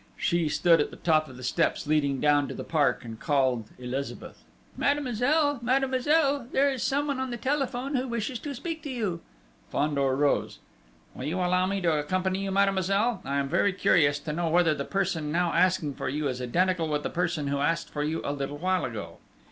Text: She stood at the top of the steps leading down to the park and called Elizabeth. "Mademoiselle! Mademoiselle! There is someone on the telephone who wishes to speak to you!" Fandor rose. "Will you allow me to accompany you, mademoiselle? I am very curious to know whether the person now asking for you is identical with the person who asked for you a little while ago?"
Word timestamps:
She 0.17 0.49
stood 0.49 0.81
at 0.81 0.89
the 0.89 0.97
top 0.97 1.27
of 1.29 1.37
the 1.37 1.43
steps 1.43 1.85
leading 1.85 2.19
down 2.19 2.47
to 2.47 2.55
the 2.55 2.63
park 2.63 3.05
and 3.05 3.19
called 3.19 3.69
Elizabeth. 3.77 4.43
"Mademoiselle! 4.75 5.59
Mademoiselle! 5.61 6.47
There 6.51 6.71
is 6.71 6.81
someone 6.81 7.19
on 7.19 7.29
the 7.29 7.37
telephone 7.37 7.93
who 7.93 8.07
wishes 8.07 8.39
to 8.39 8.55
speak 8.55 8.81
to 8.81 8.89
you!" 8.89 9.21
Fandor 9.69 10.15
rose. 10.15 10.57
"Will 11.13 11.25
you 11.25 11.37
allow 11.37 11.67
me 11.67 11.81
to 11.81 11.99
accompany 11.99 12.39
you, 12.43 12.49
mademoiselle? 12.49 13.21
I 13.23 13.37
am 13.37 13.47
very 13.47 13.73
curious 13.73 14.17
to 14.21 14.33
know 14.33 14.49
whether 14.49 14.73
the 14.73 14.85
person 14.85 15.31
now 15.31 15.53
asking 15.53 15.93
for 15.93 16.09
you 16.09 16.27
is 16.27 16.41
identical 16.41 16.87
with 16.89 17.03
the 17.03 17.11
person 17.11 17.45
who 17.45 17.59
asked 17.59 17.91
for 17.91 18.01
you 18.03 18.21
a 18.25 18.33
little 18.33 18.57
while 18.57 18.83
ago?" 18.85 19.19